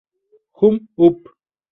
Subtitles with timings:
[0.59, 1.19] Jump Up!